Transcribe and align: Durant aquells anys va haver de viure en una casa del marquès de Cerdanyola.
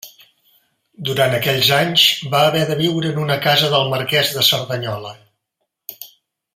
Durant 1.09 1.35
aquells 1.39 1.69
anys 1.75 2.05
va 2.33 2.41
haver 2.47 2.63
de 2.71 2.79
viure 2.81 3.13
en 3.15 3.21
una 3.27 3.37
casa 3.47 3.69
del 3.77 3.93
marquès 3.95 4.35
de 4.39 4.49
Cerdanyola. 4.51 5.17